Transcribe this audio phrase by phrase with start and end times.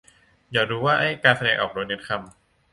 [0.51, 2.31] อยากรู้ว่าไอ้การแสดงออกโดยเน้นคำ